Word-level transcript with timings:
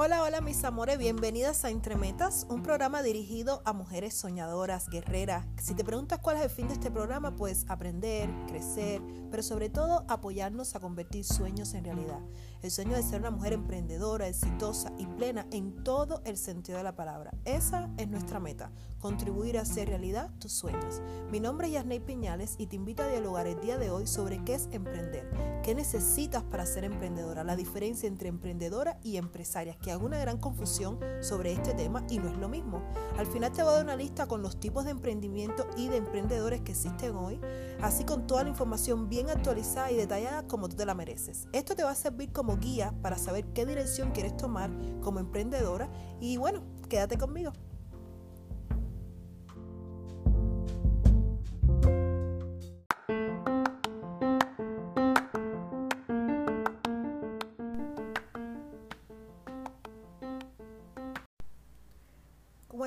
Hola, 0.00 0.22
hola 0.22 0.40
mis 0.40 0.62
amores, 0.62 0.96
bienvenidas 0.96 1.64
a 1.64 1.70
Entremetas, 1.70 2.46
un 2.48 2.62
programa 2.62 3.02
dirigido 3.02 3.62
a 3.64 3.72
mujeres 3.72 4.14
soñadoras, 4.14 4.88
guerreras. 4.88 5.44
Si 5.60 5.74
te 5.74 5.82
preguntas 5.82 6.20
cuál 6.20 6.36
es 6.36 6.44
el 6.44 6.50
fin 6.50 6.68
de 6.68 6.74
este 6.74 6.88
programa, 6.88 7.34
pues 7.34 7.64
aprender, 7.66 8.30
crecer, 8.46 9.02
pero 9.28 9.42
sobre 9.42 9.70
todo 9.70 10.04
apoyarnos 10.06 10.76
a 10.76 10.80
convertir 10.80 11.24
sueños 11.24 11.74
en 11.74 11.82
realidad. 11.82 12.20
El 12.60 12.72
sueño 12.72 12.96
de 12.96 13.04
ser 13.04 13.20
una 13.20 13.30
mujer 13.30 13.52
emprendedora, 13.52 14.26
exitosa 14.26 14.92
y 14.98 15.06
plena 15.06 15.46
en 15.52 15.84
todo 15.84 16.22
el 16.24 16.36
sentido 16.36 16.78
de 16.78 16.82
la 16.82 16.96
palabra. 16.96 17.32
Esa 17.44 17.88
es 17.98 18.08
nuestra 18.08 18.40
meta, 18.40 18.72
contribuir 19.00 19.58
a 19.58 19.62
hacer 19.62 19.88
realidad 19.88 20.30
tus 20.40 20.52
sueños. 20.52 21.00
Mi 21.30 21.38
nombre 21.38 21.68
es 21.68 21.74
Yasney 21.74 22.00
Piñales 22.00 22.56
y 22.58 22.66
te 22.66 22.74
invito 22.74 23.04
a 23.04 23.06
dialogar 23.06 23.46
el 23.46 23.60
día 23.60 23.78
de 23.78 23.90
hoy 23.90 24.08
sobre 24.08 24.42
qué 24.42 24.54
es 24.54 24.68
emprender, 24.72 25.30
qué 25.62 25.76
necesitas 25.76 26.42
para 26.42 26.66
ser 26.66 26.82
emprendedora, 26.82 27.44
la 27.44 27.54
diferencia 27.54 28.08
entre 28.08 28.28
emprendedora 28.28 28.98
y 29.04 29.18
empresaria 29.18 29.78
que 29.80 29.92
hago 29.92 30.06
una 30.06 30.18
gran 30.18 30.38
confusión 30.38 30.98
sobre 31.20 31.52
este 31.52 31.74
tema 31.74 32.04
y 32.10 32.18
no 32.18 32.28
es 32.28 32.38
lo 32.38 32.48
mismo. 32.48 32.82
Al 33.18 33.26
final 33.26 33.52
te 33.52 33.62
voy 33.62 33.70
a 33.70 33.74
dar 33.76 33.84
una 33.84 33.94
lista 33.94 34.26
con 34.26 34.42
los 34.42 34.58
tipos 34.58 34.84
de 34.84 34.90
emprendimiento 34.90 35.64
y 35.76 35.88
de 35.88 35.98
emprendedores 35.98 36.62
que 36.62 36.72
existen 36.72 37.14
hoy, 37.14 37.40
así 37.80 38.02
con 38.02 38.26
toda 38.26 38.42
la 38.42 38.50
información 38.50 39.08
bien 39.08 39.30
actualizada 39.30 39.92
y 39.92 39.96
detallada 39.96 40.42
como 40.48 40.68
tú 40.68 40.74
te 40.74 40.86
la 40.86 40.94
mereces. 40.94 41.46
Esto 41.52 41.76
te 41.76 41.84
va 41.84 41.92
a 41.92 41.94
servir 41.94 42.32
como 42.32 42.47
guía 42.56 42.94
para 43.02 43.18
saber 43.18 43.44
qué 43.52 43.66
dirección 43.66 44.12
quieres 44.12 44.36
tomar 44.36 44.70
como 45.00 45.20
emprendedora 45.20 45.90
y 46.20 46.36
bueno, 46.36 46.62
quédate 46.88 47.18
conmigo. 47.18 47.52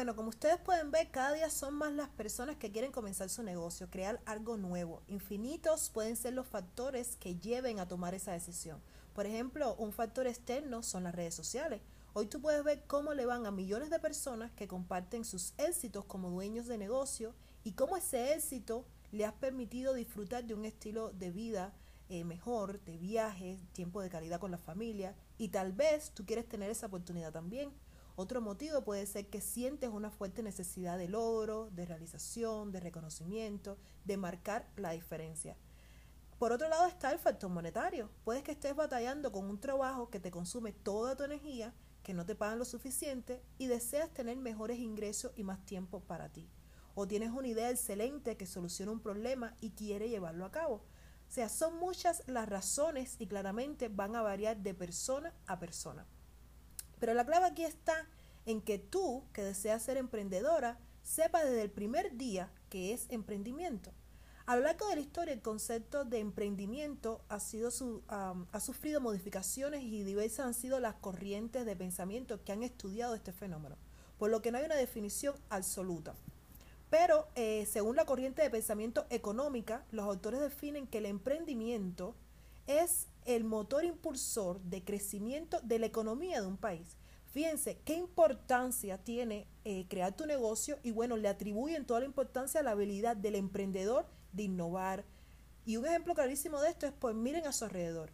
Bueno, 0.02 0.16
como 0.16 0.30
ustedes 0.30 0.58
pueden 0.58 0.90
ver, 0.90 1.12
cada 1.12 1.34
día 1.34 1.50
son 1.50 1.75
más 1.75 1.92
las 1.92 2.09
personas 2.09 2.56
que 2.56 2.72
quieren 2.72 2.92
comenzar 2.92 3.30
su 3.30 3.44
negocio, 3.44 3.90
crear 3.90 4.20
algo 4.25 4.58
nuevo. 4.58 5.03
Infinitos 5.08 5.90
pueden 5.90 6.16
ser 6.16 6.34
los 6.34 6.48
factores 6.48 7.18
que 7.18 7.36
lleven 7.36 7.78
a 7.78 7.88
tomar 7.88 8.16
esa 8.16 8.31
decisión. 8.31 8.81
Por 9.14 9.26
ejemplo, 9.26 9.76
un 9.76 9.92
factor 9.92 10.26
externo 10.26 10.84
son 10.84 11.04
las 11.04 11.14
redes 11.14 11.36
sociales. 11.36 11.81
Hoy 12.14 12.28
tú 12.28 12.42
puedes 12.42 12.64
ver 12.64 12.84
cómo 12.88 13.14
le 13.14 13.26
van 13.26 13.45
a 13.45 13.52
millones 13.52 13.90
de 13.90 14.00
personas 14.00 14.52
que 14.52 14.68
comparten 14.68 15.26
sus 15.26 15.53
éxitos 15.58 16.06
como 16.06 16.30
dueños 16.30 16.68
de 16.68 16.78
negocio 16.78 17.34
y 17.64 17.73
cómo 17.73 17.98
ese 17.98 18.34
éxito 18.34 18.86
le 19.12 19.26
ha 19.26 19.36
permitido 19.36 19.94
disfrutar 19.94 20.45
de 20.45 20.53
un 20.53 20.66
estilo 20.66 21.12
de 21.12 21.31
vida 21.31 21.73
eh, 22.09 22.23
mejor, 22.23 22.81
de 22.84 22.98
viajes, 22.98 23.59
tiempo 23.73 24.02
de 24.02 24.09
calidad 24.09 24.40
con 24.40 24.52
la 24.52 24.58
familia 24.58 25.16
y 25.38 25.50
tal 25.50 25.73
vez 25.73 26.12
tú 26.12 26.25
quieres 26.25 26.48
tener 26.48 26.70
esa 26.70 26.88
oportunidad 26.88 27.31
también. 27.31 27.72
Otro 28.16 28.42
motivo 28.42 28.84
puede 28.84 29.06
ser 29.06 29.28
que 29.28 29.42
sientes 29.42 29.90
una 29.90 30.12
fuerte 30.12 30.44
necesidad 30.44 30.98
de 30.98 31.08
logro, 31.08 31.70
de 31.72 31.86
realización, 31.86 32.72
de 32.72 32.81
reconocimiento, 32.81 33.78
de 34.06 34.18
marcar 34.18 34.70
la 34.75 34.92
diferencia. 34.92 35.56
Por 36.42 36.53
otro 36.53 36.70
lado 36.70 36.88
está 36.88 37.11
el 37.11 37.20
factor 37.20 37.52
monetario. 37.52 38.09
Puedes 38.23 38.42
que 38.42 38.53
estés 38.53 38.75
batallando 38.75 39.31
con 39.31 39.45
un 39.45 39.59
trabajo 39.59 40.09
que 40.09 40.20
te 40.20 40.31
consume 40.31 40.73
toda 40.73 41.16
tu 41.16 41.23
energía, 41.23 41.72
que 42.02 42.16
no 42.16 42.25
te 42.25 42.34
pagan 42.34 42.58
lo 42.58 42.66
suficiente 42.66 43.44
y 43.59 43.67
deseas 43.67 44.09
tener 44.09 44.38
mejores 44.38 44.80
ingresos 44.80 45.34
y 45.36 45.44
más 45.44 45.64
tiempo 45.67 46.00
para 46.00 46.30
ti. 46.30 46.50
O 46.95 47.08
tienes 47.08 47.30
una 47.30 47.47
idea 47.47 47.69
excelente 47.69 48.38
que 48.38 48.47
soluciona 48.47 48.92
un 48.92 49.02
problema 49.02 49.56
y 49.62 49.73
quiere 49.73 50.09
llevarlo 50.09 50.44
a 50.45 50.52
cabo. 50.52 50.78
O 50.78 51.31
sea, 51.31 51.47
son 51.47 51.78
muchas 51.78 52.23
las 52.25 52.50
razones 52.50 53.17
y 53.19 53.28
claramente 53.28 53.88
van 53.88 54.16
a 54.16 54.23
variar 54.23 54.58
de 54.58 54.73
persona 54.73 55.36
a 55.45 55.59
persona. 55.59 56.08
Pero 57.00 57.14
la 57.14 57.23
clave 57.23 57.45
aquí 57.45 57.66
está 57.66 58.09
en 58.47 58.64
que 58.64 58.80
tú, 58.80 59.28
que 59.31 59.44
deseas 59.44 59.84
ser 59.84 59.97
emprendedora, 59.97 60.80
sepas 61.03 61.44
desde 61.44 61.62
el 61.62 61.69
primer 61.69 62.18
día 62.18 62.51
que 62.68 62.94
es 62.94 63.06
emprendimiento. 63.12 63.94
A 64.51 64.57
lo 64.57 64.63
largo 64.63 64.85
de 64.89 64.95
la 64.95 65.01
historia, 65.01 65.34
el 65.34 65.41
concepto 65.41 66.03
de 66.03 66.19
emprendimiento 66.19 67.22
ha, 67.29 67.39
sufrido 67.39 69.00
modificaciones 69.00 69.81
y 69.81 70.03
diversas 70.03 70.45
han 70.45 70.53
sido 70.53 70.81
las 70.81 70.95
corrientes 70.95 71.66
de 71.66 71.73
pensamiento 71.78 72.44
que 72.44 72.51
han 72.51 72.62
estudiado 72.62 73.16
este 73.16 73.31
fenómeno, 73.31 73.78
por 74.17 74.29
lo 74.29 74.41
que 74.41 74.51
no 74.51 74.57
hay 74.57 74.66
una 74.66 74.75
definición 74.75 75.35
absoluta. 75.50 76.16
Pero 76.89 77.29
eh, 77.35 77.66
según 77.66 77.95
la 77.95 78.03
corriente 78.03 78.41
de 78.41 78.50
pensamiento 78.50 79.06
económica, 79.09 79.85
los 79.89 80.03
autores 80.03 80.41
definen 80.41 80.85
que 80.85 80.97
el 80.97 81.06
emprendimiento 81.06 82.13
es 82.68 83.07
el 83.23 83.45
motor 83.45 83.85
impulsor 83.85 84.59
de 84.63 84.83
crecimiento 84.83 85.62
de 85.62 85.79
la 85.79 85.85
economía 85.85 86.41
de 86.41 86.47
un 86.47 86.57
país. 86.57 86.97
Fíjense 87.31 87.78
qué 87.85 87.94
importancia 87.94 88.97
tiene 88.97 89.47
eh, 89.63 89.85
crear 89.88 90.13
tu 90.13 90.25
negocio 90.25 90.78
y 90.83 90.91
bueno, 90.91 91.16
le 91.16 91.29
atribuyen 91.29 91.85
toda 91.85 92.01
la 92.01 92.06
importancia 92.06 92.59
a 92.59 92.63
la 92.63 92.72
habilidad 92.72 93.16
del 93.16 93.35
emprendedor 93.35 94.06
de 94.34 94.44
innovar. 94.44 95.06
Y 95.66 95.78
un 95.78 95.86
ejemplo 95.86 96.14
clarísimo 96.14 96.59
de 96.62 96.69
esto 96.69 96.88
es, 96.88 96.94
pues 96.94 97.16
miren 97.16 97.46
a 97.46 97.52
su 97.52 97.66
alrededor. 97.66 98.12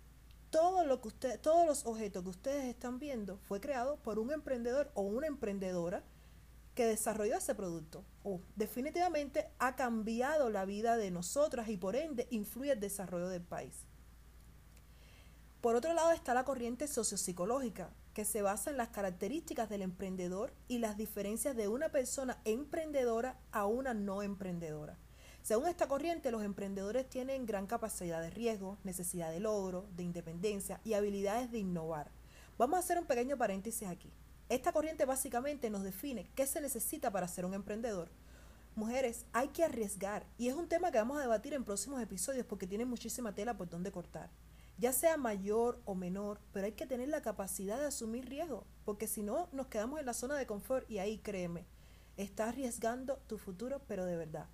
Todo 0.50 0.86
lo 0.86 1.02
que 1.02 1.10
usted, 1.10 1.42
todos 1.42 1.66
los 1.66 1.86
objetos 1.86 2.24
que 2.24 2.30
ustedes 2.30 2.66
están 2.66 3.00
viendo 3.00 3.38
fue 3.38 3.60
creado 3.60 3.98
por 3.98 4.20
un 4.20 4.32
emprendedor 4.32 4.92
o 4.94 5.02
una 5.02 5.28
emprendedora 5.28 6.04
que 6.74 6.86
desarrolló 6.86 7.36
ese 7.38 7.56
producto. 7.56 8.06
O 8.24 8.40
definitivamente 8.56 9.50
ha 9.60 9.76
cambiado 9.76 10.50
la 10.50 10.64
vida 10.66 10.96
de 10.96 11.12
nosotras 11.12 11.70
y 11.70 11.78
por 11.78 11.96
ende 11.96 12.28
influye 12.30 12.72
el 12.72 12.80
desarrollo 12.80 13.30
del 13.30 13.42
país. 13.42 13.88
Por 15.60 15.76
otro 15.76 15.94
lado 15.94 16.12
está 16.12 16.36
la 16.36 16.46
corriente 16.46 16.88
sociopsicológica, 16.88 17.90
que 18.14 18.26
se 18.26 18.42
basa 18.42 18.70
en 18.70 18.78
las 18.78 18.90
características 18.90 19.70
del 19.70 19.82
emprendedor 19.82 20.54
y 20.68 20.78
las 20.78 20.98
diferencias 20.98 21.56
de 21.56 21.68
una 21.68 21.90
persona 21.90 22.40
emprendedora 22.46 23.40
a 23.52 23.66
una 23.66 23.94
no 23.94 24.22
emprendedora. 24.22 24.98
Según 25.48 25.70
esta 25.70 25.88
corriente, 25.88 26.30
los 26.30 26.44
emprendedores 26.44 27.10
tienen 27.10 27.46
gran 27.46 27.68
capacidad 27.68 28.22
de 28.22 28.30
riesgo, 28.30 28.78
necesidad 28.84 29.32
de 29.32 29.40
logro, 29.40 29.86
de 29.96 30.04
independencia 30.04 30.82
y 30.84 30.92
habilidades 30.92 31.54
de 31.54 31.60
innovar. 31.60 32.12
Vamos 32.58 32.76
a 32.76 32.80
hacer 32.80 33.00
un 33.00 33.06
pequeño 33.06 33.38
paréntesis 33.38 33.88
aquí. 33.88 34.12
Esta 34.50 34.74
corriente 34.74 35.06
básicamente 35.06 35.70
nos 35.70 35.84
define 35.84 36.30
qué 36.36 36.46
se 36.46 36.60
necesita 36.60 37.12
para 37.12 37.30
ser 37.30 37.46
un 37.46 37.54
emprendedor. 37.54 38.10
Mujeres, 38.76 39.26
hay 39.32 39.48
que 39.48 39.64
arriesgar 39.64 40.26
y 40.38 40.50
es 40.50 40.54
un 40.54 40.68
tema 40.68 40.92
que 40.92 40.98
vamos 40.98 41.18
a 41.18 41.22
debatir 41.22 41.54
en 41.54 41.64
próximos 41.64 42.02
episodios 42.02 42.46
porque 42.46 42.68
tiene 42.68 42.84
muchísima 42.84 43.34
tela 43.34 43.56
por 43.56 43.70
donde 43.70 43.90
cortar 43.90 44.30
ya 44.78 44.92
sea 44.92 45.16
mayor 45.16 45.82
o 45.86 45.96
menor, 45.96 46.42
pero 46.52 46.66
hay 46.66 46.74
que 46.74 46.86
tener 46.86 47.08
la 47.08 47.22
capacidad 47.22 47.80
de 47.80 47.86
asumir 47.86 48.30
riesgo, 48.30 48.68
porque 48.84 49.08
si 49.08 49.24
no 49.24 49.48
nos 49.54 49.68
quedamos 49.68 50.00
en 50.00 50.06
la 50.06 50.14
zona 50.14 50.36
de 50.36 50.46
confort 50.46 50.88
y 50.92 51.00
ahí 51.00 51.18
créeme, 51.18 51.66
estás 52.18 52.50
arriesgando 52.50 53.16
tu 53.28 53.40
futuro, 53.40 53.82
pero 53.88 54.06
de 54.06 54.18
verdad. 54.18 54.48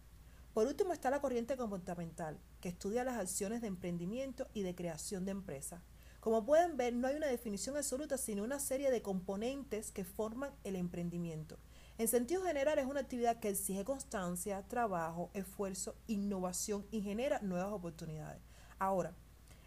Por 0.53 0.67
último 0.67 0.93
está 0.93 1.09
la 1.09 1.21
corriente 1.21 1.57
comportamental, 1.57 2.39
que 2.61 2.69
estudia 2.69 3.03
las 3.03 3.17
acciones 3.17 3.61
de 3.61 3.67
emprendimiento 3.67 4.47
y 4.53 4.61
de 4.61 4.75
creación 4.75 5.25
de 5.25 5.31
empresas. 5.31 5.81
Como 6.19 6.45
pueden 6.45 6.77
ver, 6.77 6.93
no 6.93 7.07
hay 7.07 7.15
una 7.15 7.27
definición 7.27 7.75
absoluta, 7.75 8.17
sino 8.17 8.43
una 8.43 8.59
serie 8.59 8.91
de 8.91 9.01
componentes 9.01 9.91
que 9.91 10.05
forman 10.05 10.51
el 10.63 10.75
emprendimiento. 10.75 11.57
En 11.97 12.07
sentido 12.07 12.43
general, 12.43 12.79
es 12.79 12.85
una 12.85 13.01
actividad 13.01 13.39
que 13.39 13.49
exige 13.49 13.83
constancia, 13.83 14.63
trabajo, 14.67 15.31
esfuerzo, 15.33 15.95
innovación 16.07 16.85
y 16.91 17.01
genera 17.01 17.39
nuevas 17.41 17.73
oportunidades. 17.73 18.41
Ahora, 18.79 19.15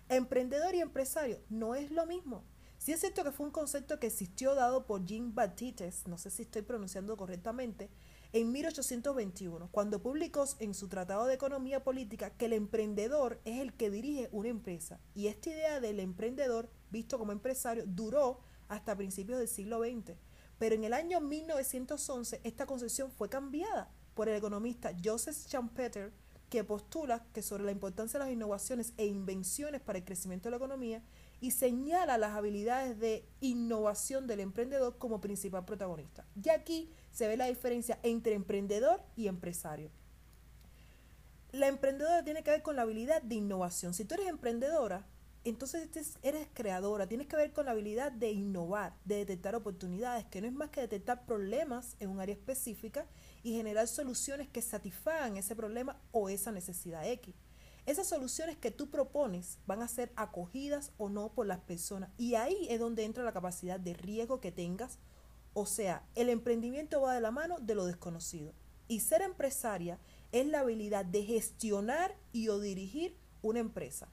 Emprendedor 0.09 0.73
y 0.77 0.81
empresario 0.81 1.41
no 1.49 1.75
es 1.75 1.91
lo 1.91 2.07
mismo. 2.07 2.45
Sí 2.79 2.93
es 2.93 3.01
cierto 3.01 3.25
que 3.25 3.33
fue 3.33 3.47
un 3.47 3.53
concepto 3.53 3.99
que 3.99 4.07
existió 4.07 4.55
dado 4.55 4.87
por 4.87 5.05
Jean 5.05 5.35
Baptiste, 5.35 5.91
no 6.07 6.17
sé 6.17 6.31
si 6.31 6.43
estoy 6.43 6.63
pronunciando 6.63 7.17
correctamente, 7.17 7.91
en 8.33 8.53
1821, 8.53 9.69
cuando 9.71 10.03
publicó 10.03 10.45
en 10.59 10.75
su 10.75 10.89
Tratado 10.89 11.27
de 11.27 11.35
Economía 11.35 11.85
Política 11.85 12.31
que 12.31 12.47
el 12.47 12.53
emprendedor 12.53 13.41
es 13.45 13.61
el 13.61 13.73
que 13.73 13.91
dirige 13.91 14.29
una 14.33 14.49
empresa. 14.49 15.01
Y 15.15 15.29
esta 15.29 15.51
idea 15.51 15.81
del 15.81 16.01
emprendedor, 16.01 16.71
visto 16.91 17.19
como 17.19 17.33
empresario, 17.33 17.85
duró 17.87 18.41
hasta 18.69 18.97
principios 18.97 19.39
del 19.39 19.49
siglo 19.49 19.81
XX. 19.81 20.17
Pero 20.59 20.75
en 20.75 20.85
el 20.85 20.95
año 20.95 21.21
1911 21.21 22.41
esta 22.43 22.67
concepción 22.67 23.11
fue 23.11 23.29
cambiada 23.29 23.91
por 24.15 24.29
el 24.29 24.37
economista 24.37 24.93
Joseph 25.05 25.37
Schumpeter, 25.37 26.13
que 26.49 26.65
postula 26.65 27.27
que 27.33 27.43
sobre 27.43 27.65
la 27.65 27.73
importancia 27.73 28.19
de 28.19 28.25
las 28.25 28.33
innovaciones 28.33 28.93
e 28.97 29.07
invenciones 29.07 29.81
para 29.81 29.99
el 29.99 30.05
crecimiento 30.05 30.47
de 30.47 30.53
la 30.53 30.57
economía 30.57 31.03
y 31.41 31.51
señala 31.51 32.19
las 32.19 32.35
habilidades 32.35 32.99
de 32.99 33.29
innovación 33.41 34.27
del 34.27 34.41
emprendedor 34.41 34.97
como 34.97 35.21
principal 35.21 35.65
protagonista. 35.65 36.25
Y 36.43 36.49
aquí 36.49 36.91
se 37.17 37.27
ve 37.27 37.39
la 37.39 37.47
diferencia 37.47 37.99
entre 38.03 38.35
emprendedor 38.35 39.03
y 39.17 39.29
empresario. 39.29 39.91
La 41.51 41.67
emprendedora 41.67 42.23
tiene 42.23 42.43
que 42.43 42.51
ver 42.51 42.63
con 42.63 42.77
la 42.77 42.83
habilidad 42.83 43.23
de 43.23 43.37
innovación. 43.37 43.95
Si 43.95 44.05
tú 44.05 44.17
eres 44.17 44.27
emprendedora, 44.27 45.07
entonces 45.43 46.19
eres 46.21 46.47
creadora, 46.53 47.09
tienes 47.09 47.27
que 47.27 47.37
ver 47.37 47.55
con 47.55 47.65
la 47.65 47.71
habilidad 47.71 48.13
de 48.13 48.33
innovar, 48.33 48.99
de 49.07 49.17
detectar 49.17 49.55
oportunidades, 49.55 50.27
que 50.27 50.43
no 50.43 50.47
es 50.47 50.53
más 50.53 50.69
que 50.69 50.83
detectar 50.83 51.25
problemas 51.25 51.97
en 52.01 52.11
un 52.11 52.21
área 52.21 52.35
específica 52.35 53.07
y 53.43 53.57
generar 53.57 53.89
soluciones 53.89 54.47
que 54.51 54.61
satisfagan 54.61 55.39
ese 55.39 55.57
problema 55.57 55.99
o 56.13 56.29
esa 56.29 56.53
necesidad 56.53 57.09
X. 57.09 57.35
esas 57.87 58.09
soluciones 58.09 58.59
que 58.59 58.71
tú 58.71 58.91
propones 58.91 59.59
van 59.65 59.81
a 59.81 59.89
ser 59.89 60.13
acogidas 60.17 60.93
o 60.99 61.09
no 61.09 61.33
por 61.33 61.47
las 61.47 61.61
personas. 61.61 62.11
Y 62.19 62.35
ahí 62.35 62.67
es 62.69 62.79
donde 62.79 63.05
entra 63.05 63.25
la 63.25 63.33
capacidad 63.33 63.81
de 63.81 63.95
riesgo 63.95 64.39
que 64.39 64.53
tengas. 64.53 64.99
O 65.59 65.65
sea, 65.65 66.03
el 66.15 66.29
emprendimiento 66.29 67.01
va 67.01 67.15
de 67.15 67.23
la 67.23 67.31
mano 67.31 67.59
de 67.59 67.75
lo 67.75 67.87
desconocido. 67.87 68.53
Y 68.89 69.01
ser 69.01 69.23
empresaria 69.23 69.99
es 70.31 70.47
la 70.47 70.61
habilidad 70.61 71.07
de 71.07 71.23
gestionar 71.23 72.15
y 72.31 72.49
o 72.49 72.61
dirigir 72.61 73.17
una 73.41 73.61
empresa. 73.61 74.07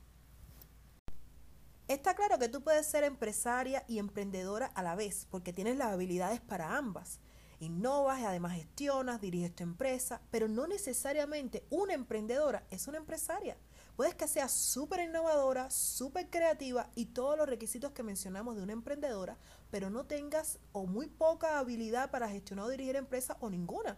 Está 1.90 2.16
claro 2.16 2.40
que 2.40 2.48
tú 2.48 2.63
puedes 2.63 2.88
ser 2.88 3.04
empresaria 3.04 3.84
y 3.90 4.00
emprendedora 4.00 4.68
a 4.68 4.84
la 4.84 4.95
vez, 4.95 5.28
porque 5.30 5.51
tienes 5.51 5.75
las 5.75 5.92
habilidades 5.92 6.40
para 6.40 6.78
ambas. 6.78 7.19
Innovas 7.60 8.22
y 8.22 8.24
además 8.24 8.56
gestionas, 8.56 9.19
diriges 9.19 9.54
tu 9.54 9.63
empresa, 9.63 10.22
pero 10.31 10.48
no 10.48 10.66
necesariamente 10.66 11.66
una 11.69 11.94
emprendedora 11.94 12.66
es 12.72 12.88
una 12.88 13.00
empresaria. 13.00 13.57
Puedes 13.98 14.16
que 14.16 14.30
sea 14.30 14.48
súper 14.48 15.01
innovadora, 15.01 15.69
súper 15.69 16.30
creativa 16.30 16.90
y 16.95 17.07
todos 17.07 17.38
los 17.38 17.50
requisitos 17.50 17.92
que 17.92 18.01
mencionamos 18.01 18.56
de 18.56 18.63
una 18.63 18.74
emprendedora, 18.74 19.38
pero 19.73 19.89
no 19.89 20.05
tengas 20.05 20.59
o 20.71 20.85
muy 20.85 21.07
poca 21.07 21.57
habilidad 21.57 22.11
para 22.11 22.29
gestionar 22.29 22.65
o 22.65 22.69
dirigir 22.69 22.95
empresa 22.95 23.37
o 23.39 23.49
ninguna. 23.49 23.97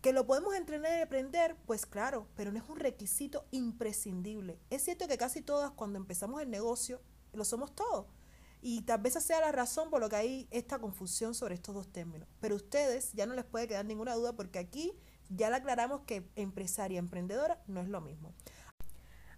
Que 0.00 0.12
lo 0.12 0.26
podemos 0.26 0.56
entrenar 0.56 0.98
y 0.98 1.02
aprender, 1.02 1.54
pues 1.66 1.86
claro, 1.86 2.26
pero 2.34 2.50
no 2.50 2.58
es 2.58 2.68
un 2.68 2.80
requisito 2.80 3.46
imprescindible. 3.52 4.58
Es 4.70 4.82
cierto 4.82 5.06
que 5.06 5.16
casi 5.16 5.40
todas 5.40 5.70
cuando 5.70 6.00
empezamos 6.00 6.42
el 6.42 6.50
negocio 6.50 7.00
lo 7.32 7.44
somos 7.44 7.76
todos. 7.76 8.06
Y 8.60 8.82
tal 8.82 9.02
vez 9.02 9.14
esa 9.14 9.20
sea 9.24 9.40
la 9.40 9.52
razón 9.52 9.88
por 9.88 10.00
lo 10.00 10.08
que 10.08 10.16
hay 10.16 10.48
esta 10.50 10.80
confusión 10.80 11.36
sobre 11.36 11.54
estos 11.54 11.76
dos 11.76 11.86
términos. 11.86 12.28
Pero 12.40 12.56
ustedes 12.56 13.12
ya 13.12 13.24
no 13.24 13.34
les 13.34 13.44
puede 13.44 13.68
quedar 13.68 13.84
ninguna 13.84 14.16
duda 14.16 14.32
porque 14.32 14.58
aquí 14.58 14.98
ya 15.28 15.48
le 15.48 15.54
aclaramos 15.54 16.00
que 16.00 16.28
empresaria 16.34 16.96
y 16.96 16.98
emprendedora 16.98 17.62
no 17.68 17.80
es 17.80 17.88
lo 17.88 18.00
mismo. 18.00 18.34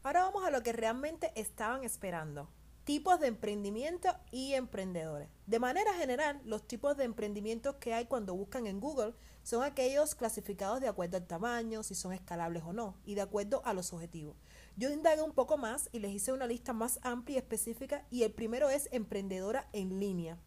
Ahora 0.02 0.22
vamos 0.22 0.42
a 0.46 0.50
lo 0.50 0.62
que 0.62 0.72
realmente 0.72 1.38
estaban 1.38 1.84
esperando 1.84 2.48
tipos 2.84 3.18
de 3.18 3.28
emprendimiento 3.28 4.08
y 4.30 4.52
emprendedores. 4.52 5.28
De 5.46 5.58
manera 5.58 5.94
general, 5.94 6.40
los 6.44 6.66
tipos 6.68 6.96
de 6.96 7.04
emprendimientos 7.04 7.76
que 7.76 7.94
hay 7.94 8.04
cuando 8.04 8.34
buscan 8.34 8.66
en 8.66 8.78
Google 8.78 9.14
son 9.42 9.62
aquellos 9.62 10.14
clasificados 10.14 10.80
de 10.80 10.88
acuerdo 10.88 11.16
al 11.16 11.26
tamaño, 11.26 11.82
si 11.82 11.94
son 11.94 12.12
escalables 12.12 12.62
o 12.64 12.72
no, 12.72 12.96
y 13.04 13.14
de 13.14 13.22
acuerdo 13.22 13.62
a 13.64 13.72
los 13.72 13.92
objetivos. 13.92 14.36
Yo 14.76 14.90
indagué 14.90 15.22
un 15.22 15.32
poco 15.32 15.56
más 15.56 15.88
y 15.92 16.00
les 16.00 16.12
hice 16.12 16.32
una 16.32 16.46
lista 16.46 16.72
más 16.72 16.98
amplia 17.02 17.36
y 17.36 17.38
específica 17.38 18.06
y 18.10 18.22
el 18.22 18.32
primero 18.32 18.68
es 18.68 18.88
emprendedora 18.92 19.68
en 19.72 19.98
línea. 19.98 20.38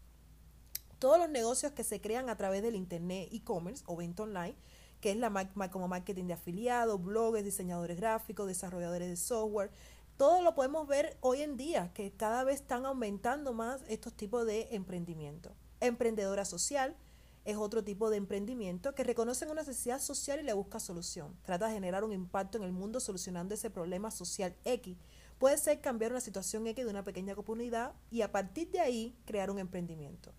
Todos 0.98 1.18
los 1.18 1.30
negocios 1.30 1.72
que 1.72 1.84
se 1.84 2.00
crean 2.00 2.28
a 2.28 2.36
través 2.36 2.62
del 2.62 2.74
Internet, 2.74 3.28
e-commerce 3.32 3.84
o 3.86 3.96
venta 3.96 4.24
online, 4.24 4.56
que 5.00 5.12
es 5.12 5.16
la 5.16 5.30
como 5.70 5.88
marketing 5.88 6.24
de 6.24 6.32
afiliados, 6.34 7.02
blogs, 7.02 7.44
diseñadores 7.44 7.96
gráficos, 7.96 8.48
desarrolladores 8.48 9.08
de 9.08 9.16
software, 9.16 9.70
todo 10.18 10.42
lo 10.42 10.54
podemos 10.54 10.86
ver 10.88 11.16
hoy 11.20 11.42
en 11.42 11.56
día, 11.56 11.92
que 11.94 12.10
cada 12.10 12.42
vez 12.42 12.56
están 12.56 12.84
aumentando 12.84 13.54
más 13.54 13.80
estos 13.88 14.12
tipos 14.12 14.44
de 14.44 14.66
emprendimiento. 14.72 15.54
Emprendedora 15.80 16.44
social 16.44 16.96
es 17.44 17.56
otro 17.56 17.84
tipo 17.84 18.10
de 18.10 18.16
emprendimiento 18.16 18.96
que 18.96 19.04
reconoce 19.04 19.44
una 19.44 19.62
necesidad 19.62 20.00
social 20.00 20.40
y 20.40 20.42
le 20.42 20.52
busca 20.54 20.80
solución. 20.80 21.36
Trata 21.44 21.68
de 21.68 21.74
generar 21.74 22.02
un 22.02 22.12
impacto 22.12 22.58
en 22.58 22.64
el 22.64 22.72
mundo 22.72 22.98
solucionando 22.98 23.54
ese 23.54 23.70
problema 23.70 24.10
social 24.10 24.56
X. 24.64 24.96
Puede 25.38 25.56
ser 25.56 25.80
cambiar 25.80 26.10
una 26.10 26.20
situación 26.20 26.66
X 26.66 26.84
de 26.84 26.90
una 26.90 27.04
pequeña 27.04 27.36
comunidad 27.36 27.94
y 28.10 28.22
a 28.22 28.32
partir 28.32 28.72
de 28.72 28.80
ahí 28.80 29.16
crear 29.24 29.52
un 29.52 29.60
emprendimiento. 29.60 30.32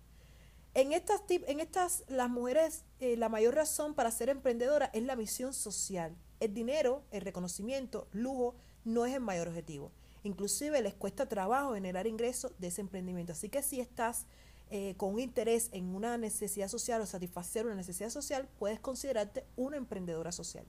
En 0.74 0.92
estas, 0.92 1.22
en 1.30 1.58
estas 1.58 2.04
las 2.06 2.28
mujeres, 2.28 2.84
eh, 3.00 3.16
la 3.16 3.30
mayor 3.30 3.54
razón 3.54 3.94
para 3.94 4.10
ser 4.10 4.28
emprendedora 4.28 4.90
es 4.92 5.04
la 5.04 5.16
misión 5.16 5.54
social. 5.54 6.14
El 6.38 6.52
dinero, 6.52 7.02
el 7.10 7.22
reconocimiento, 7.22 8.08
lujo, 8.12 8.56
no 8.84 9.06
es 9.06 9.14
el 9.14 9.20
mayor 9.20 9.48
objetivo. 9.48 9.90
Inclusive 10.22 10.82
les 10.82 10.94
cuesta 10.94 11.26
trabajo 11.26 11.74
generar 11.74 12.06
ingresos 12.06 12.52
de 12.58 12.68
ese 12.68 12.80
emprendimiento. 12.80 13.32
Así 13.32 13.48
que 13.48 13.62
si 13.62 13.80
estás 13.80 14.26
eh, 14.70 14.94
con 14.96 15.18
interés 15.18 15.68
en 15.72 15.94
una 15.94 16.16
necesidad 16.18 16.68
social 16.68 17.00
o 17.00 17.06
satisfacer 17.06 17.66
una 17.66 17.74
necesidad 17.74 18.10
social, 18.10 18.48
puedes 18.58 18.78
considerarte 18.78 19.44
una 19.56 19.76
emprendedora 19.76 20.30
social. 20.30 20.64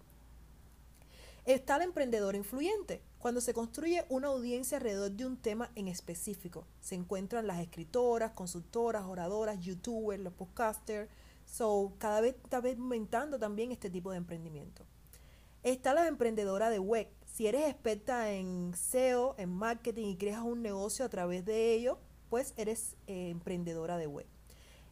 Está 1.45 1.79
la 1.79 1.85
emprendedora 1.85 2.37
influyente, 2.37 3.01
cuando 3.17 3.41
se 3.41 3.53
construye 3.53 4.05
una 4.09 4.27
audiencia 4.27 4.77
alrededor 4.77 5.11
de 5.11 5.25
un 5.25 5.37
tema 5.37 5.71
en 5.75 5.87
específico. 5.87 6.67
Se 6.81 6.93
encuentran 6.93 7.47
las 7.47 7.59
escritoras, 7.59 8.31
consultoras, 8.33 9.05
oradoras, 9.05 9.59
youtubers, 9.59 10.21
los 10.21 10.33
podcasters. 10.33 11.09
So, 11.45 11.93
cada 11.97 12.21
vez 12.21 12.35
está 12.43 12.57
aumentando 12.57 13.39
también 13.39 13.71
este 13.71 13.89
tipo 13.89 14.11
de 14.11 14.17
emprendimiento. 14.17 14.85
Está 15.63 15.93
la 15.93 16.07
emprendedora 16.07 16.69
de 16.69 16.79
web, 16.79 17.07
si 17.41 17.47
eres 17.47 17.71
experta 17.71 18.31
en 18.33 18.71
SEO, 18.75 19.33
en 19.39 19.49
marketing 19.49 20.09
y 20.09 20.15
creas 20.15 20.43
un 20.43 20.61
negocio 20.61 21.03
a 21.03 21.09
través 21.09 21.43
de 21.43 21.73
ello, 21.73 21.97
pues 22.29 22.53
eres 22.55 22.95
eh, 23.07 23.31
emprendedora 23.31 23.97
de 23.97 24.05
web. 24.05 24.27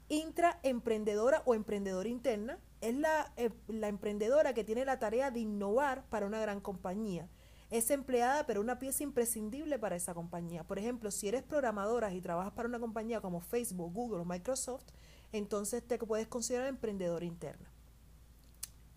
Intraemprendedora 0.08 1.44
o 1.46 1.54
emprendedora 1.54 2.10
interna 2.10 2.58
es 2.82 2.96
la, 2.96 3.32
eh, 3.38 3.52
la 3.68 3.88
emprendedora 3.88 4.56
que 4.56 4.64
tiene 4.64 4.84
la 4.84 4.98
tarea 4.98 5.30
de 5.30 5.42
innovar 5.42 6.06
para 6.10 6.26
una 6.26 6.42
gran 6.42 6.60
compañía. 6.60 7.30
Es 7.70 7.92
empleada, 7.92 8.48
pero 8.48 8.62
una 8.62 8.80
pieza 8.80 9.04
imprescindible 9.04 9.78
para 9.78 9.96
esa 9.96 10.16
compañía. 10.16 10.64
Por 10.64 10.80
ejemplo, 10.80 11.12
si 11.12 11.28
eres 11.28 11.44
programadora 11.44 12.12
y 12.16 12.20
trabajas 12.20 12.54
para 12.54 12.68
una 12.68 12.80
compañía 12.80 13.22
como 13.22 13.42
Facebook, 13.42 13.94
Google 13.94 14.22
o 14.22 14.26
Microsoft, 14.26 14.86
entonces 15.32 15.88
te 15.88 16.00
puedes 16.00 16.28
considerar 16.28 16.68
emprendedora 16.68 17.26
interna. 17.26 17.72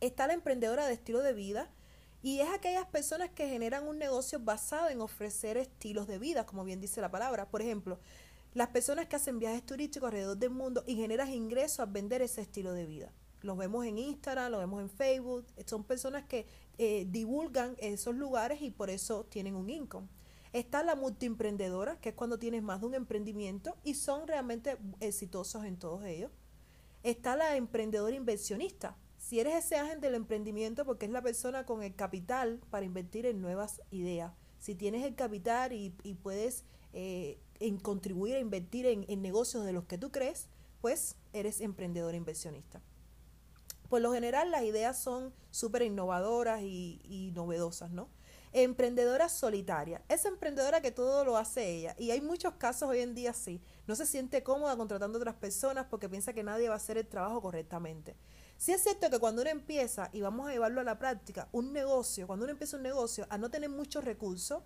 Está 0.00 0.26
la 0.26 0.32
emprendedora 0.32 0.86
de 0.86 0.94
estilo 0.94 1.20
de 1.20 1.34
vida, 1.34 1.70
y 2.22 2.38
es 2.38 2.48
aquellas 2.50 2.86
personas 2.86 3.30
que 3.30 3.48
generan 3.48 3.86
un 3.86 3.98
negocio 3.98 4.38
basado 4.38 4.88
en 4.88 5.00
ofrecer 5.00 5.56
estilos 5.56 6.06
de 6.06 6.18
vida, 6.18 6.46
como 6.46 6.64
bien 6.64 6.80
dice 6.80 7.00
la 7.00 7.10
palabra. 7.10 7.50
Por 7.50 7.62
ejemplo, 7.62 7.98
las 8.54 8.68
personas 8.68 9.06
que 9.06 9.16
hacen 9.16 9.38
viajes 9.38 9.66
turísticos 9.66 10.06
alrededor 10.08 10.36
del 10.36 10.50
mundo 10.50 10.84
y 10.86 10.94
generan 10.94 11.32
ingresos 11.32 11.80
a 11.80 11.86
vender 11.86 12.22
ese 12.22 12.42
estilo 12.42 12.72
de 12.74 12.86
vida. 12.86 13.12
Los 13.40 13.58
vemos 13.58 13.84
en 13.86 13.98
Instagram, 13.98 14.52
lo 14.52 14.58
vemos 14.58 14.80
en 14.80 14.88
Facebook. 14.88 15.46
Son 15.66 15.82
personas 15.82 16.24
que 16.26 16.46
eh, 16.78 17.06
divulgan 17.10 17.74
esos 17.78 18.14
lugares 18.14 18.62
y 18.62 18.70
por 18.70 18.88
eso 18.88 19.24
tienen 19.24 19.56
un 19.56 19.68
income. 19.68 20.06
Está 20.52 20.84
la 20.84 20.94
multiemprendedora, 20.94 21.98
que 21.98 22.10
es 22.10 22.14
cuando 22.14 22.38
tienes 22.38 22.62
más 22.62 22.80
de 22.80 22.86
un 22.86 22.94
emprendimiento 22.94 23.76
y 23.82 23.94
son 23.94 24.28
realmente 24.28 24.76
exitosos 25.00 25.64
en 25.64 25.76
todos 25.76 26.04
ellos. 26.04 26.30
Está 27.02 27.34
la 27.36 27.56
emprendedora 27.56 28.14
inversionista, 28.14 28.96
si 29.32 29.40
eres 29.40 29.64
ese 29.64 29.76
agente 29.76 30.08
del 30.08 30.14
emprendimiento, 30.14 30.84
porque 30.84 31.06
es 31.06 31.10
la 31.10 31.22
persona 31.22 31.64
con 31.64 31.82
el 31.82 31.94
capital 31.94 32.60
para 32.68 32.84
invertir 32.84 33.24
en 33.24 33.40
nuevas 33.40 33.80
ideas. 33.90 34.34
Si 34.58 34.74
tienes 34.74 35.06
el 35.06 35.14
capital 35.14 35.72
y, 35.72 35.88
puedes 36.22 36.64
eh, 36.92 37.38
contribuir 37.80 38.36
a 38.36 38.40
invertir 38.40 38.84
en, 38.84 39.22
negocios 39.22 39.64
de 39.64 39.72
los 39.72 39.86
que 39.86 39.96
tú 39.96 40.10
crees, 40.10 40.48
pues 40.82 41.16
eres 41.32 41.62
emprendedor 41.62 42.14
inversionista. 42.14 42.82
Por 43.88 44.02
lo 44.02 44.12
general 44.12 44.50
las 44.50 44.64
ideas 44.64 45.00
son 45.00 45.32
súper 45.50 45.80
innovadoras 45.80 46.60
y, 46.60 47.32
novedosas, 47.34 47.90
¿no? 47.90 48.10
Emprendedora 48.52 49.30
solitaria. 49.30 50.02
Esa 50.10 50.28
emprendedora 50.28 50.82
que 50.82 50.90
todo 50.90 51.24
lo 51.24 51.38
hace 51.38 51.70
ella. 51.70 51.96
Y 51.98 52.10
hay 52.10 52.20
muchos 52.20 52.52
casos 52.56 52.90
hoy 52.90 52.98
en 52.98 53.14
día 53.14 53.30
así. 53.30 53.62
No 53.86 53.96
se 53.96 54.04
siente 54.04 54.42
cómoda 54.42 54.76
contratando 54.76 55.16
a 55.16 55.22
otras 55.22 55.36
personas 55.36 55.86
porque 55.88 56.10
piensa 56.10 56.34
que 56.34 56.42
nadie 56.42 56.68
va 56.68 56.74
a 56.74 56.76
hacer 56.76 56.98
el 56.98 57.06
trabajo 57.06 57.40
correctamente. 57.40 58.14
Sí 58.62 58.70
es 58.70 58.84
cierto 58.84 59.10
que 59.10 59.18
cuando 59.18 59.42
uno 59.42 59.50
empieza, 59.50 60.08
y 60.12 60.20
vamos 60.20 60.46
a 60.46 60.52
llevarlo 60.52 60.80
a 60.80 60.84
la 60.84 60.96
práctica, 60.96 61.48
un 61.50 61.72
negocio, 61.72 62.28
cuando 62.28 62.44
uno 62.44 62.52
empieza 62.52 62.76
un 62.76 62.84
negocio, 62.84 63.26
a 63.28 63.36
no 63.36 63.50
tener 63.50 63.68
muchos 63.68 64.04
recursos, 64.04 64.62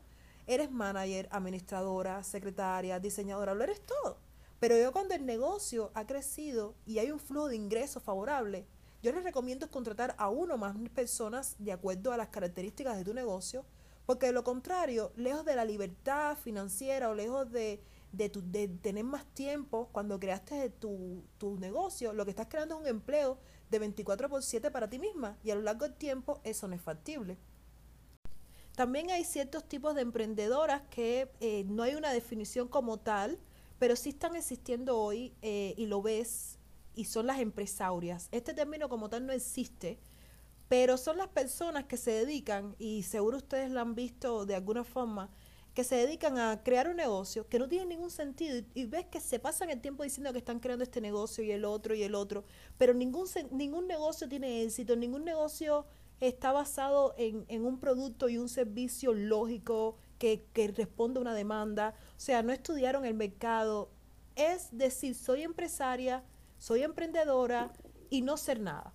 eres 0.46 0.70
manager, 0.70 1.30
administradora, 1.32 2.22
secretaria, 2.22 3.00
diseñadora, 3.00 3.54
lo 3.54 3.64
eres 3.64 3.80
todo. 3.80 4.18
Pero 4.60 4.76
yo 4.76 4.92
cuando 4.92 5.14
el 5.14 5.24
negocio 5.24 5.92
ha 5.94 6.06
crecido 6.06 6.74
y 6.84 6.98
hay 6.98 7.10
un 7.10 7.18
flujo 7.18 7.48
de 7.48 7.56
ingresos 7.56 8.02
favorable, 8.02 8.66
yo 9.02 9.12
les 9.12 9.24
recomiendo 9.24 9.70
contratar 9.70 10.14
a 10.18 10.28
uno 10.28 10.56
o 10.56 10.58
más 10.58 10.76
personas 10.94 11.56
de 11.58 11.72
acuerdo 11.72 12.12
a 12.12 12.18
las 12.18 12.28
características 12.28 12.98
de 12.98 13.04
tu 13.04 13.14
negocio, 13.14 13.64
porque 14.04 14.26
de 14.26 14.32
lo 14.32 14.44
contrario, 14.44 15.10
lejos 15.16 15.46
de 15.46 15.56
la 15.56 15.64
libertad 15.64 16.36
financiera 16.36 17.08
o 17.08 17.14
lejos 17.14 17.50
de, 17.50 17.80
de, 18.12 18.28
de 18.28 18.68
tener 18.68 19.04
más 19.04 19.24
tiempo 19.32 19.88
cuando 19.90 20.20
creaste 20.20 20.68
tu, 20.68 21.24
tu 21.38 21.58
negocio, 21.58 22.12
lo 22.12 22.26
que 22.26 22.32
estás 22.32 22.48
creando 22.50 22.74
es 22.74 22.82
un 22.82 22.88
empleo 22.88 23.38
de 23.70 23.78
24 23.78 24.28
por 24.28 24.42
7 24.42 24.70
para 24.70 24.88
ti 24.88 24.98
misma 24.98 25.36
y 25.42 25.50
a 25.50 25.54
lo 25.54 25.62
largo 25.62 25.86
del 25.86 25.94
tiempo 25.94 26.40
eso 26.44 26.68
no 26.68 26.74
es 26.74 26.82
factible. 26.82 27.38
También 28.74 29.10
hay 29.10 29.24
ciertos 29.24 29.66
tipos 29.66 29.94
de 29.94 30.02
emprendedoras 30.02 30.82
que 30.90 31.30
eh, 31.40 31.64
no 31.66 31.82
hay 31.82 31.94
una 31.94 32.12
definición 32.12 32.68
como 32.68 32.98
tal, 32.98 33.38
pero 33.78 33.96
sí 33.96 34.10
están 34.10 34.36
existiendo 34.36 34.98
hoy 34.98 35.32
eh, 35.40 35.74
y 35.78 35.86
lo 35.86 36.02
ves 36.02 36.58
y 36.94 37.06
son 37.06 37.26
las 37.26 37.40
empresarias. 37.40 38.28
Este 38.32 38.52
término 38.54 38.88
como 38.88 39.08
tal 39.08 39.26
no 39.26 39.32
existe, 39.32 39.98
pero 40.68 40.98
son 40.98 41.16
las 41.16 41.28
personas 41.28 41.84
que 41.84 41.96
se 41.96 42.10
dedican, 42.10 42.74
y 42.78 43.04
seguro 43.04 43.36
ustedes 43.36 43.70
lo 43.70 43.80
han 43.80 43.94
visto 43.94 44.46
de 44.46 44.56
alguna 44.56 44.84
forma, 44.84 45.30
que 45.76 45.84
se 45.84 45.94
dedican 45.94 46.38
a 46.38 46.62
crear 46.62 46.88
un 46.88 46.96
negocio 46.96 47.46
que 47.50 47.58
no 47.58 47.68
tiene 47.68 47.84
ningún 47.84 48.10
sentido 48.10 48.66
y, 48.72 48.86
ves 48.86 49.04
que 49.10 49.20
se 49.20 49.38
pasan 49.38 49.68
el 49.68 49.82
tiempo 49.82 50.04
diciendo 50.04 50.32
que 50.32 50.38
están 50.38 50.58
creando 50.58 50.82
este 50.82 51.02
negocio 51.02 51.44
y 51.44 51.50
el 51.50 51.66
otro 51.66 51.94
y 51.94 52.02
el 52.02 52.14
otro, 52.14 52.44
pero 52.78 52.94
ningún, 52.94 53.26
ningún 53.50 53.86
negocio 53.86 54.26
tiene 54.26 54.62
éxito, 54.62 54.96
ningún 54.96 55.26
negocio 55.26 55.84
está 56.18 56.50
basado 56.50 57.14
en, 57.18 57.44
en 57.48 57.66
un 57.66 57.78
producto 57.78 58.30
y 58.30 58.38
un 58.38 58.48
servicio 58.48 59.12
lógico 59.12 59.98
que, 60.18 60.46
que 60.54 60.68
responde 60.68 61.18
a 61.18 61.20
una 61.20 61.34
demanda. 61.34 61.92
O 62.16 62.20
sea, 62.20 62.42
no 62.42 62.54
estudiaron 62.54 63.04
el 63.04 63.12
mercado. 63.12 63.90
Es 64.34 64.68
decir, 64.72 65.14
soy 65.14 65.42
empresaria, 65.42 66.24
soy 66.56 66.84
emprendedora 66.84 67.70
y 68.08 68.22
no 68.22 68.38
ser 68.38 68.60
nada. 68.60 68.94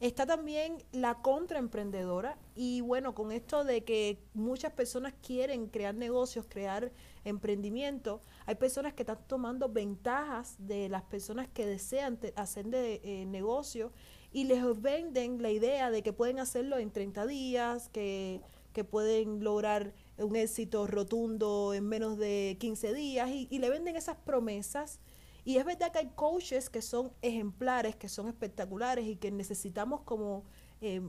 Está 0.00 0.26
también 0.26 0.78
la 0.92 1.22
contraemprendedora 1.22 2.38
y 2.54 2.82
bueno, 2.82 3.16
con 3.16 3.32
esto 3.32 3.64
de 3.64 3.82
que 3.82 4.22
muchas 4.32 4.72
personas 4.72 5.12
quieren 5.26 5.66
crear 5.66 5.92
negocios, 5.92 6.46
crear 6.48 6.92
emprendimiento, 7.24 8.20
hay 8.46 8.54
personas 8.54 8.94
que 8.94 9.02
están 9.02 9.18
tomando 9.26 9.68
ventajas 9.68 10.54
de 10.60 10.88
las 10.88 11.02
personas 11.02 11.48
que 11.48 11.66
desean 11.66 12.16
hacer 12.36 12.66
de, 12.66 13.00
eh, 13.02 13.26
negocio 13.26 13.90
y 14.30 14.44
les 14.44 14.62
venden 14.80 15.42
la 15.42 15.50
idea 15.50 15.90
de 15.90 16.04
que 16.04 16.12
pueden 16.12 16.38
hacerlo 16.38 16.78
en 16.78 16.92
30 16.92 17.26
días, 17.26 17.88
que, 17.88 18.40
que 18.72 18.84
pueden 18.84 19.42
lograr 19.42 19.94
un 20.16 20.36
éxito 20.36 20.86
rotundo 20.86 21.74
en 21.74 21.84
menos 21.88 22.18
de 22.18 22.56
15 22.60 22.94
días 22.94 23.30
y, 23.30 23.48
y 23.50 23.58
le 23.58 23.68
venden 23.68 23.96
esas 23.96 24.16
promesas 24.16 25.00
y 25.44 25.56
es 25.56 25.64
verdad 25.64 25.92
que 25.92 25.98
hay 25.98 26.10
coaches 26.14 26.70
que 26.70 26.82
son 26.82 27.12
ejemplares, 27.22 27.96
que 27.96 28.08
son 28.08 28.28
espectaculares 28.28 29.06
y 29.06 29.16
que 29.16 29.30
necesitamos 29.30 30.02
como 30.02 30.44
eh, 30.80 31.00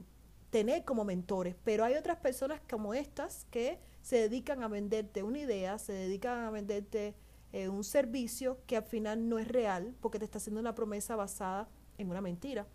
tener 0.50 0.84
como 0.84 1.04
mentores, 1.04 1.54
pero 1.64 1.84
hay 1.84 1.94
otras 1.94 2.18
personas 2.18 2.60
como 2.68 2.94
estas 2.94 3.46
que 3.50 3.78
se 4.02 4.16
dedican 4.16 4.62
a 4.62 4.68
venderte 4.68 5.22
una 5.22 5.38
idea, 5.38 5.78
se 5.78 5.92
dedican 5.92 6.44
a 6.44 6.50
venderte 6.50 7.14
eh, 7.52 7.68
un 7.68 7.84
servicio 7.84 8.58
que 8.66 8.76
al 8.76 8.84
final 8.84 9.28
no 9.28 9.38
es 9.38 9.48
real 9.48 9.94
porque 10.00 10.18
te 10.18 10.24
está 10.24 10.38
haciendo 10.38 10.60
una 10.60 10.74
promesa 10.74 11.16
basada 11.16 11.68
en 11.98 12.10
una 12.10 12.20
mentira. 12.20 12.66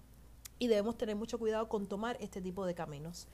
Y 0.58 0.68
debemos 0.68 0.98
tener 0.98 1.16
mucho 1.16 1.38
cuidado 1.38 1.68
con 1.68 1.88
tomar 1.88 2.18
este 2.22 2.42
tipo 2.42 2.66
de 2.66 2.76
caminos. 2.76 3.28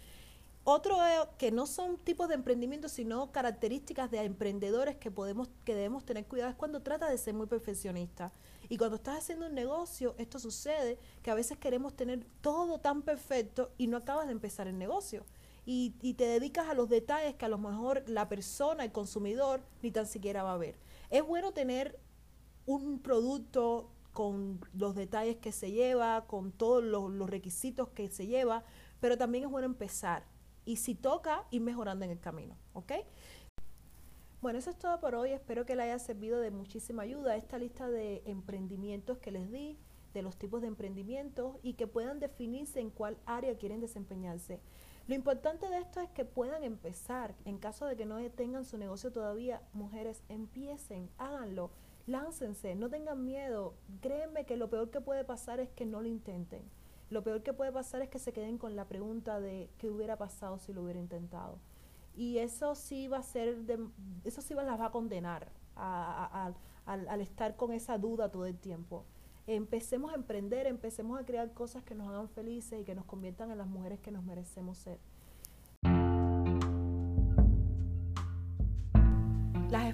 Otro 0.64 0.98
que 1.40 1.52
no 1.52 1.66
son 1.66 1.98
tipos 1.98 2.28
de 2.28 2.36
emprendimiento, 2.36 2.88
sino 2.88 3.32
características 3.32 4.12
de 4.12 4.24
emprendedores 4.24 4.96
que 4.96 5.10
podemos, 5.10 5.50
que 5.66 5.74
debemos 5.74 6.06
tener 6.06 6.28
cuidado 6.28 6.52
es 6.52 6.56
cuando 6.56 6.84
trata 6.84 7.10
de 7.10 7.18
ser 7.18 7.34
muy 7.34 7.48
perfeccionista. 7.48 8.32
Y 8.70 8.78
cuando 8.78 8.98
estás 8.98 9.18
haciendo 9.18 9.48
un 9.48 9.56
negocio, 9.56 10.14
esto 10.20 10.38
sucede 10.38 11.00
que 11.24 11.32
a 11.32 11.36
veces 11.36 11.58
queremos 11.58 11.96
tener 11.96 12.24
todo 12.42 12.80
tan 12.80 13.02
perfecto 13.02 13.72
y 13.80 13.88
no 13.88 13.98
acabas 13.98 14.28
de 14.28 14.34
empezar 14.34 14.68
el 14.68 14.78
negocio. 14.78 15.26
Y, 15.66 15.96
y 16.00 16.14
te 16.14 16.26
dedicas 16.26 16.70
a 16.70 16.76
los 16.76 16.90
detalles 16.90 17.36
que 17.36 17.46
a 17.46 17.50
lo 17.50 17.58
mejor 17.58 18.04
la 18.08 18.30
persona, 18.30 18.84
el 18.84 18.92
consumidor, 18.92 19.64
ni 19.82 19.90
tan 19.90 20.06
siquiera 20.06 20.44
va 20.44 20.54
a 20.54 20.58
ver. 20.58 20.78
Es 21.10 21.24
bueno 21.24 21.54
tener 21.54 22.00
un 22.68 23.00
producto 23.00 23.90
con 24.14 24.62
los 24.74 24.94
detalles 24.94 25.38
que 25.38 25.52
se 25.52 25.72
lleva, 25.72 26.28
con 26.28 26.52
todos 26.52 26.84
los, 26.84 27.10
los 27.12 27.30
requisitos 27.30 27.90
que 27.90 28.10
se 28.10 28.28
lleva, 28.28 28.64
pero 29.00 29.18
también 29.18 29.46
es 29.46 29.50
bueno 29.50 29.66
empezar 29.66 30.31
y 30.66 30.78
si 30.78 30.96
toca, 30.96 31.46
ir 31.52 31.62
mejorando 31.62 32.06
en 32.06 32.12
el 32.12 32.20
camino, 32.20 32.56
¿ok? 32.74 32.94
Bueno, 34.42 34.58
eso 34.58 34.72
es 34.72 34.78
todo 34.78 35.00
por 35.00 35.14
hoy. 35.14 35.32
Espero 35.32 35.66
que 35.68 35.76
les 35.76 35.86
haya 35.86 36.00
servido 36.00 36.40
de 36.40 36.50
muchísima 36.50 37.04
ayuda 37.04 37.36
esta 37.36 37.60
lista 37.60 37.88
de 37.88 38.24
emprendimientos 38.26 39.20
que 39.20 39.32
les 39.32 39.52
di, 39.52 39.78
de 40.16 40.24
los 40.24 40.36
tipos 40.36 40.62
de 40.62 40.68
emprendimientos 40.68 41.58
y 41.62 41.74
que 41.74 41.86
puedan 41.86 42.20
definirse 42.20 42.80
en 42.80 42.90
cuál 42.90 43.18
área 43.28 43.56
quieren 43.58 43.82
desempeñarse. 43.82 44.60
Lo 45.08 45.16
importante 45.16 45.68
de 45.70 45.78
esto 45.78 46.02
es 46.02 46.10
que 46.10 46.26
puedan 46.26 46.64
empezar. 46.64 47.36
En 47.46 47.58
caso 47.58 47.86
de 47.86 47.96
que 47.96 48.06
no 48.06 48.18
tengan 48.32 48.66
su 48.66 48.78
negocio 48.78 49.12
todavía, 49.12 49.62
mujeres, 49.74 50.24
empiecen, 50.28 51.10
háganlo, 51.18 51.70
láncense, 52.08 52.76
no 52.76 52.90
tengan 52.90 53.24
miedo. 53.24 53.76
Créanme 54.02 54.46
que 54.46 54.58
lo 54.58 54.70
peor 54.70 54.90
que 54.90 55.02
puede 55.02 55.24
pasar 55.24 55.60
es 55.60 55.70
que 55.70 55.86
no 55.86 56.02
lo 56.02 56.08
intenten. 56.08 56.64
Lo 57.12 57.24
peor 57.24 57.44
que 57.44 57.52
puede 57.52 57.74
pasar 57.74 58.02
es 58.02 58.10
que 58.10 58.20
se 58.20 58.32
queden 58.32 58.58
con 58.58 58.78
la 58.78 58.86
pregunta 58.86 59.42
de 59.42 59.70
qué 59.78 59.90
hubiera 59.90 60.18
pasado 60.18 60.58
si 60.58 60.72
lo 60.72 60.82
hubiera 60.82 60.98
intentado. 60.98 61.60
Y 62.16 62.38
eso 62.38 62.74
sí 62.74 63.10
va 63.10 63.18
a 63.18 63.24
ser, 63.24 63.58
eso 64.24 64.42
sí 64.42 64.54
las 64.54 64.80
va 64.80 64.86
a 64.86 64.92
condenar 64.92 65.52
al, 65.76 66.56
al 66.86 67.22
estar 67.22 67.58
con 67.58 67.74
esa 67.74 67.98
duda 67.98 68.32
todo 68.32 68.46
el 68.46 68.58
tiempo. 68.58 69.04
Empecemos 69.46 70.14
a 70.14 70.16
emprender, 70.16 70.68
empecemos 70.68 71.20
a 71.20 71.26
crear 71.26 71.54
cosas 71.54 71.84
que 71.84 71.96
nos 71.96 72.08
hagan 72.08 72.30
felices 72.30 72.80
y 72.80 72.86
que 72.86 72.96
nos 72.96 73.04
conviertan 73.04 73.52
en 73.52 73.58
las 73.58 73.68
mujeres 73.68 74.00
que 74.00 74.12
nos 74.12 74.24
merecemos 74.24 74.78
ser. 74.78 74.98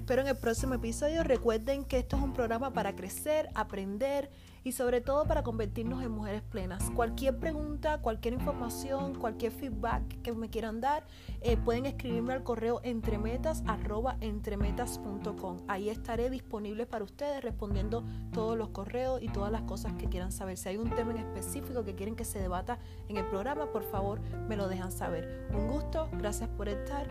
Espero 0.08 0.22
en 0.22 0.28
el 0.28 0.38
próximo 0.38 0.72
episodio. 0.72 1.22
Recuerden 1.22 1.84
que 1.84 1.98
esto 1.98 2.16
es 2.16 2.22
un 2.22 2.32
programa 2.32 2.72
para 2.72 2.96
crecer, 2.96 3.50
aprender 3.54 4.30
y 4.64 4.72
sobre 4.72 5.02
todo 5.02 5.26
para 5.26 5.42
convertirnos 5.42 6.02
en 6.02 6.10
mujeres 6.10 6.40
plenas. 6.40 6.90
Cualquier 6.96 7.38
pregunta, 7.38 8.00
cualquier 8.00 8.32
información, 8.32 9.16
cualquier 9.16 9.52
feedback 9.52 10.22
que 10.22 10.32
me 10.32 10.48
quieran 10.48 10.80
dar, 10.80 11.04
eh, 11.42 11.58
pueden 11.58 11.84
escribirme 11.84 12.32
al 12.32 12.42
correo 12.42 12.80
entremetas@entremetas.com. 12.84 15.58
Ahí 15.68 15.90
estaré 15.90 16.30
disponible 16.30 16.86
para 16.86 17.04
ustedes 17.04 17.44
respondiendo 17.44 18.02
todos 18.32 18.56
los 18.56 18.70
correos 18.70 19.22
y 19.22 19.28
todas 19.28 19.52
las 19.52 19.64
cosas 19.64 19.92
que 19.98 20.08
quieran 20.08 20.32
saber. 20.32 20.56
Si 20.56 20.70
hay 20.70 20.78
un 20.78 20.88
tema 20.88 21.10
en 21.10 21.18
específico 21.18 21.84
que 21.84 21.94
quieren 21.94 22.16
que 22.16 22.24
se 22.24 22.40
debata 22.40 22.78
en 23.08 23.18
el 23.18 23.26
programa, 23.26 23.70
por 23.70 23.82
favor 23.82 24.22
me 24.48 24.56
lo 24.56 24.68
dejan 24.68 24.90
saber. 24.90 25.46
Un 25.52 25.68
gusto, 25.68 26.08
gracias 26.12 26.48
por 26.48 26.70
estar. 26.70 27.06